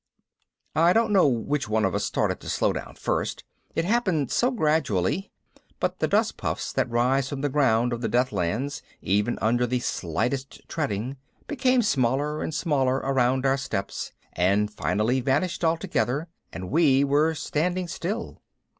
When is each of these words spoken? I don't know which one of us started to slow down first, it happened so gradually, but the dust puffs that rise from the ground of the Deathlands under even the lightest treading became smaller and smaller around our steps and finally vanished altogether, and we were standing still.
I 0.75 0.93
don't 0.93 1.11
know 1.13 1.27
which 1.27 1.69
one 1.69 1.85
of 1.85 1.93
us 1.93 2.05
started 2.05 2.39
to 2.39 2.49
slow 2.49 2.73
down 2.73 2.95
first, 2.95 3.43
it 3.75 3.85
happened 3.85 4.31
so 4.31 4.49
gradually, 4.49 5.31
but 5.79 5.99
the 5.99 6.07
dust 6.07 6.37
puffs 6.37 6.73
that 6.73 6.89
rise 6.89 7.29
from 7.29 7.41
the 7.41 7.49
ground 7.49 7.93
of 7.93 8.01
the 8.01 8.09
Deathlands 8.09 8.81
under 8.99 9.03
even 9.03 9.35
the 9.35 9.83
lightest 10.01 10.67
treading 10.67 11.17
became 11.45 11.83
smaller 11.83 12.41
and 12.41 12.55
smaller 12.55 12.95
around 12.95 13.45
our 13.45 13.57
steps 13.57 14.11
and 14.33 14.73
finally 14.73 15.21
vanished 15.21 15.63
altogether, 15.63 16.27
and 16.51 16.71
we 16.71 17.03
were 17.03 17.35
standing 17.35 17.87
still. 17.87 18.41